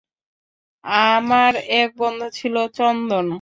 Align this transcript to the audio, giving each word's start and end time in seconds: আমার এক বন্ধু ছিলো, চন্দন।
আমার 1.09 1.53
এক 1.75 1.89
বন্ধু 1.97 2.27
ছিলো, 2.37 2.61
চন্দন। 2.77 3.27